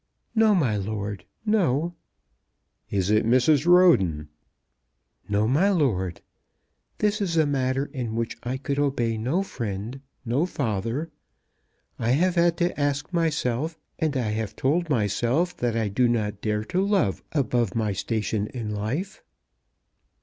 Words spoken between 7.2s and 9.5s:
is a matter in which I could obey no